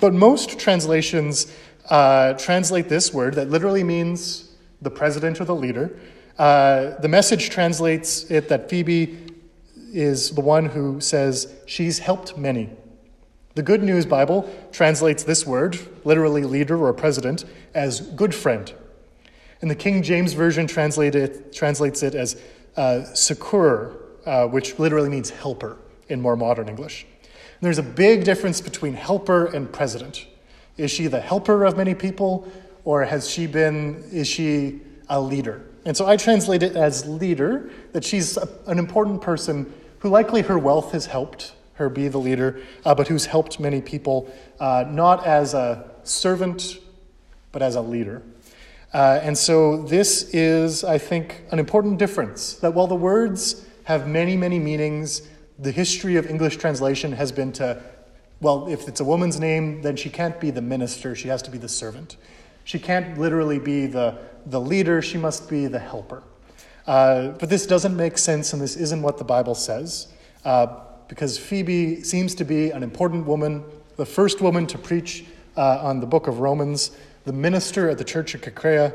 But 0.00 0.14
most 0.14 0.58
translations 0.58 1.52
uh, 1.90 2.34
translate 2.34 2.88
this 2.88 3.12
word 3.12 3.34
that 3.34 3.50
literally 3.50 3.82
means 3.82 4.52
the 4.80 4.90
president 4.90 5.40
or 5.40 5.44
the 5.44 5.54
leader. 5.54 5.98
Uh, 6.38 6.98
the 7.00 7.08
message 7.08 7.50
translates 7.50 8.30
it 8.30 8.48
that 8.48 8.70
Phoebe 8.70 9.18
is 9.92 10.30
the 10.30 10.40
one 10.40 10.66
who 10.66 11.00
says, 11.00 11.52
She's 11.66 11.98
helped 11.98 12.38
many. 12.38 12.70
The 13.56 13.62
Good 13.64 13.82
News 13.82 14.06
Bible 14.06 14.48
translates 14.70 15.24
this 15.24 15.44
word, 15.44 15.76
literally 16.04 16.44
leader 16.44 16.78
or 16.78 16.94
president, 16.94 17.44
as 17.74 18.00
good 18.00 18.32
friend. 18.32 18.72
And 19.60 19.68
the 19.68 19.74
King 19.74 20.02
James 20.02 20.34
Version 20.34 20.68
translated, 20.68 21.52
translates 21.52 22.04
it 22.04 22.14
as 22.14 22.40
uh, 22.76 23.04
uh, 24.30 24.46
which 24.46 24.78
literally 24.78 25.08
means 25.08 25.28
helper 25.28 25.76
in 26.08 26.20
more 26.20 26.36
modern 26.36 26.68
English. 26.68 27.04
And 27.24 27.62
there's 27.62 27.78
a 27.78 27.82
big 27.82 28.22
difference 28.22 28.60
between 28.60 28.94
helper 28.94 29.46
and 29.46 29.70
president. 29.72 30.24
Is 30.76 30.92
she 30.92 31.08
the 31.08 31.20
helper 31.20 31.64
of 31.64 31.76
many 31.76 31.94
people, 31.94 32.46
or 32.84 33.04
has 33.04 33.28
she 33.28 33.48
been, 33.48 34.04
is 34.12 34.28
she 34.28 34.82
a 35.08 35.20
leader? 35.20 35.66
And 35.84 35.96
so 35.96 36.06
I 36.06 36.16
translate 36.16 36.62
it 36.62 36.76
as 36.76 37.08
leader, 37.08 37.70
that 37.90 38.04
she's 38.04 38.36
a, 38.36 38.48
an 38.68 38.78
important 38.78 39.20
person 39.20 39.72
who 39.98 40.08
likely 40.08 40.42
her 40.42 40.58
wealth 40.60 40.92
has 40.92 41.06
helped 41.06 41.54
her 41.74 41.88
be 41.88 42.06
the 42.06 42.18
leader, 42.18 42.60
uh, 42.84 42.94
but 42.94 43.08
who's 43.08 43.26
helped 43.26 43.58
many 43.58 43.80
people, 43.80 44.32
uh, 44.60 44.84
not 44.88 45.26
as 45.26 45.54
a 45.54 45.90
servant, 46.04 46.78
but 47.50 47.62
as 47.62 47.74
a 47.74 47.80
leader. 47.80 48.22
Uh, 48.94 49.18
and 49.22 49.36
so 49.36 49.82
this 49.82 50.32
is, 50.32 50.84
I 50.84 50.98
think, 50.98 51.42
an 51.50 51.58
important 51.58 51.98
difference 51.98 52.54
that 52.54 52.74
while 52.74 52.86
the 52.86 52.94
words 52.94 53.66
have 53.90 54.06
many, 54.06 54.36
many 54.36 54.60
meanings. 54.60 55.22
The 55.58 55.72
history 55.72 56.14
of 56.14 56.30
English 56.30 56.58
translation 56.58 57.10
has 57.10 57.32
been 57.32 57.52
to, 57.54 57.82
well, 58.40 58.68
if 58.68 58.86
it's 58.86 59.00
a 59.00 59.04
woman's 59.04 59.40
name, 59.40 59.82
then 59.82 59.96
she 59.96 60.08
can't 60.08 60.38
be 60.40 60.52
the 60.52 60.62
minister, 60.62 61.16
she 61.16 61.26
has 61.26 61.42
to 61.42 61.50
be 61.50 61.58
the 61.58 61.68
servant. 61.68 62.16
She 62.62 62.78
can't 62.78 63.18
literally 63.18 63.58
be 63.58 63.86
the, 63.86 64.16
the 64.46 64.60
leader, 64.60 65.02
she 65.02 65.18
must 65.18 65.50
be 65.50 65.66
the 65.66 65.80
helper. 65.80 66.22
Uh, 66.86 67.30
but 67.30 67.50
this 67.50 67.66
doesn't 67.66 67.96
make 67.96 68.16
sense, 68.16 68.52
and 68.52 68.62
this 68.62 68.76
isn't 68.76 69.02
what 69.02 69.18
the 69.18 69.24
Bible 69.24 69.56
says, 69.56 70.06
uh, 70.44 70.68
because 71.08 71.36
Phoebe 71.36 72.04
seems 72.04 72.36
to 72.36 72.44
be 72.44 72.70
an 72.70 72.84
important 72.84 73.26
woman, 73.26 73.64
the 73.96 74.06
first 74.06 74.40
woman 74.40 74.68
to 74.68 74.78
preach 74.78 75.24
uh, 75.56 75.80
on 75.82 75.98
the 75.98 76.06
book 76.06 76.28
of 76.28 76.38
Romans, 76.38 76.92
the 77.24 77.32
minister 77.32 77.90
at 77.90 77.98
the 77.98 78.04
church 78.04 78.36
of 78.36 78.40
Cenchrea, 78.40 78.94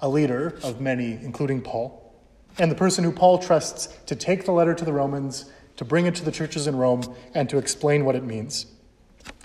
a 0.00 0.08
leader 0.08 0.56
of 0.62 0.80
many, 0.80 1.14
including 1.14 1.60
Paul 1.60 2.09
and 2.58 2.70
the 2.70 2.76
person 2.76 3.04
who 3.04 3.12
Paul 3.12 3.38
trusts 3.38 3.88
to 4.06 4.14
take 4.14 4.44
the 4.44 4.52
letter 4.52 4.74
to 4.74 4.84
the 4.84 4.92
Romans, 4.92 5.50
to 5.76 5.84
bring 5.84 6.06
it 6.06 6.14
to 6.16 6.24
the 6.24 6.32
churches 6.32 6.66
in 6.66 6.76
Rome, 6.76 7.02
and 7.34 7.48
to 7.48 7.58
explain 7.58 8.04
what 8.04 8.16
it 8.16 8.24
means. 8.24 8.66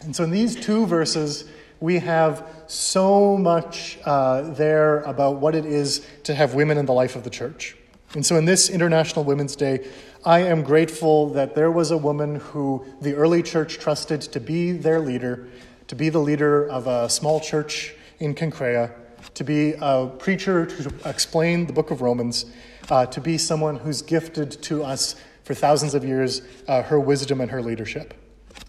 And 0.02 0.16
so 0.16 0.24
in 0.24 0.32
these 0.32 0.56
two 0.56 0.86
verses, 0.86 1.46
we 1.80 2.00
have 2.00 2.48
so 2.68 3.38
much 3.38 4.00
uh, 4.06 4.42
there 4.54 5.02
about 5.02 5.38
what 5.38 5.56
it 5.56 5.66
is 5.66 6.06
to 6.24 6.34
have 6.34 6.54
women 6.54 6.78
in 6.78 6.86
the 6.86 6.94
life 6.94 7.16
of 7.16 7.24
the 7.24 7.30
church. 7.30 7.76
And 8.14 8.26
so 8.26 8.38
in 8.38 8.46
this 8.46 8.70
International 8.70 9.26
Women's 9.26 9.56
Day, 9.56 9.88
I 10.24 10.40
am 10.40 10.64
grateful 10.64 11.30
that 11.32 11.54
there 11.54 11.70
was 11.70 11.92
a 11.92 11.98
woman 11.98 12.36
who 12.36 12.86
the 13.02 13.14
early 13.14 13.44
church 13.44 13.78
trusted 13.78 14.22
to 14.22 14.40
be 14.40 14.72
their 14.72 15.00
leader, 15.00 15.48
to 15.88 15.96
be 15.96 16.10
the 16.10 16.20
leader 16.20 16.68
of 16.68 16.88
a 16.88 17.10
small 17.10 17.40
church 17.40 17.94
in 18.20 18.34
Cenchrea, 18.34 18.92
to 19.34 19.44
be 19.44 19.74
a 19.80 20.08
preacher 20.08 20.66
to 20.66 20.94
explain 21.06 21.68
the 21.68 21.74
book 21.74 21.92
of 21.92 22.02
Romans, 22.02 22.46
uh, 22.90 23.06
to 23.08 23.22
be 23.22 23.38
someone 23.38 23.78
who's 23.78 24.02
gifted 24.02 24.52
to 24.64 24.84
us 24.84 25.16
for 25.44 25.54
thousands 25.54 25.94
of 25.94 26.04
years 26.04 26.42
uh, 26.68 26.82
her 26.84 27.00
wisdom 27.00 27.42
and 27.42 27.52
her 27.52 27.62
leadership. 27.62 28.14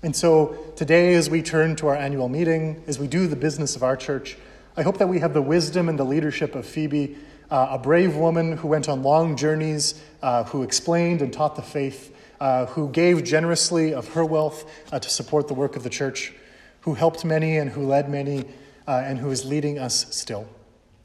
And 0.02 0.14
so 0.14 0.56
today, 0.76 1.14
as 1.14 1.30
we 1.30 1.42
turn 1.42 1.76
to 1.76 1.88
our 1.88 1.96
annual 1.96 2.28
meeting, 2.28 2.82
as 2.86 2.98
we 2.98 3.06
do 3.06 3.26
the 3.26 3.36
business 3.36 3.76
of 3.76 3.82
our 3.82 3.96
church, 3.96 4.36
I 4.76 4.82
hope 4.82 4.98
that 4.98 5.08
we 5.08 5.20
have 5.20 5.32
the 5.32 5.42
wisdom 5.42 5.88
and 5.88 5.98
the 5.98 6.04
leadership 6.04 6.54
of 6.54 6.66
Phoebe, 6.66 7.16
uh, 7.50 7.68
a 7.70 7.78
brave 7.78 8.16
woman 8.16 8.56
who 8.58 8.68
went 8.68 8.88
on 8.88 9.02
long 9.02 9.36
journeys, 9.36 10.00
uh, 10.22 10.44
who 10.44 10.62
explained 10.62 11.22
and 11.22 11.32
taught 11.32 11.56
the 11.56 11.62
faith, 11.62 12.14
uh, 12.40 12.66
who 12.66 12.90
gave 12.90 13.24
generously 13.24 13.94
of 13.94 14.08
her 14.08 14.24
wealth 14.24 14.70
uh, 14.92 14.98
to 14.98 15.08
support 15.08 15.48
the 15.48 15.54
work 15.54 15.76
of 15.76 15.82
the 15.82 15.88
church, 15.90 16.34
who 16.80 16.92
helped 16.92 17.24
many 17.24 17.56
and 17.56 17.70
who 17.70 17.86
led 17.86 18.10
many, 18.10 18.44
uh, 18.86 19.02
and 19.04 19.18
who 19.18 19.30
is 19.30 19.44
leading 19.46 19.78
us 19.78 20.14
still. 20.14 20.46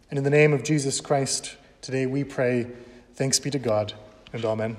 And 0.09 0.17
in 0.17 0.23
the 0.25 0.29
name 0.29 0.51
of 0.51 0.63
Jesus 0.63 0.99
Christ, 0.99 1.55
today 1.81 2.05
we 2.05 2.25
pray 2.25 2.67
Thanks 3.13 3.39
be 3.39 3.49
to 3.51 3.59
God, 3.59 3.93
and 4.33 4.43
Amen. 4.45 4.77